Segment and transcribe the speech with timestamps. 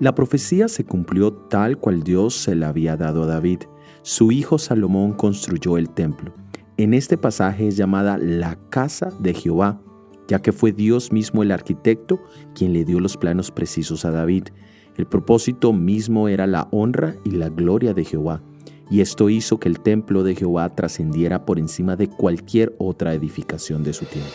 [0.00, 3.60] La profecía se cumplió tal cual Dios se la había dado a David.
[4.02, 6.34] Su hijo Salomón construyó el templo.
[6.76, 9.80] En este pasaje es llamada la casa de Jehová,
[10.28, 12.20] ya que fue Dios mismo el arquitecto
[12.54, 14.48] quien le dio los planos precisos a David.
[14.96, 18.42] El propósito mismo era la honra y la gloria de Jehová,
[18.90, 23.82] y esto hizo que el templo de Jehová trascendiera por encima de cualquier otra edificación
[23.82, 24.30] de su tiempo.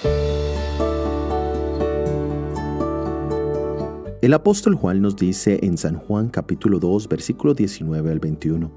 [4.21, 8.71] El apóstol Juan nos dice en San Juan capítulo 2 versículo 19 al 21,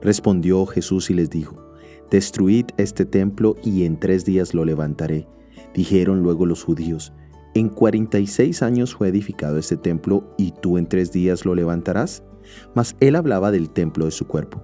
[0.00, 1.62] respondió Jesús y les dijo,
[2.10, 5.28] Destruid este templo y en tres días lo levantaré.
[5.74, 7.12] Dijeron luego los judíos,
[7.56, 12.22] en 46 años fue edificado este templo y tú en tres días lo levantarás.
[12.74, 14.62] Mas él hablaba del templo de su cuerpo.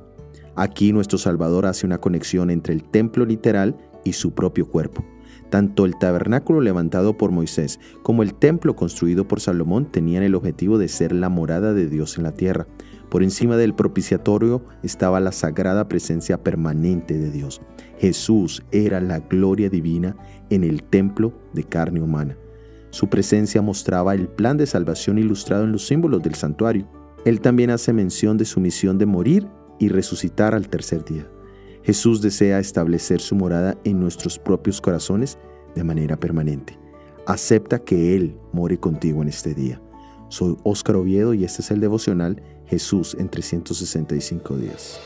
[0.54, 5.04] Aquí nuestro Salvador hace una conexión entre el templo literal y su propio cuerpo.
[5.48, 10.78] Tanto el tabernáculo levantado por Moisés como el templo construido por Salomón tenían el objetivo
[10.78, 12.66] de ser la morada de Dios en la tierra.
[13.10, 17.60] Por encima del propiciatorio estaba la sagrada presencia permanente de Dios.
[17.98, 20.16] Jesús era la gloria divina
[20.48, 22.36] en el templo de carne humana.
[22.90, 26.88] Su presencia mostraba el plan de salvación ilustrado en los símbolos del santuario.
[27.24, 29.46] Él también hace mención de su misión de morir
[29.82, 31.28] y resucitar al tercer día.
[31.82, 35.38] Jesús desea establecer su morada en nuestros propios corazones
[35.74, 36.78] de manera permanente.
[37.26, 39.82] Acepta que Él more contigo en este día.
[40.28, 45.00] Soy Óscar Oviedo y este es el devocional Jesús en 365 días.